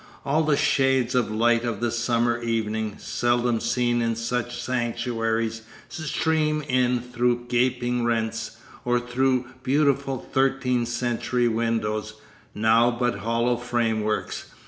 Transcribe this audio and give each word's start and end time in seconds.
All 0.25 0.41
the 0.43 0.57
shades 0.57 1.13
of 1.13 1.29
light 1.29 1.63
of 1.63 1.79
the 1.79 1.91
summer 1.91 2.41
evening, 2.41 2.95
seldom 2.97 3.59
seen 3.59 4.01
in 4.01 4.15
such 4.15 4.59
sanctuaries, 4.59 5.61
stream 5.89 6.63
in 6.63 6.99
through 7.01 7.45
gaping 7.49 8.03
rents, 8.03 8.57
or 8.83 8.99
through 8.99 9.45
beautiful 9.61 10.17
thirteenth 10.33 10.87
century 10.87 11.47
windows, 11.47 12.15
now 12.55 12.89
but 12.89 13.19
hollow 13.19 13.57
frameworks. 13.57 14.47